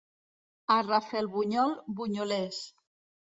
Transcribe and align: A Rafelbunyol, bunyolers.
A 0.65 0.77
Rafelbunyol, 0.87 1.75
bunyolers. 1.99 2.63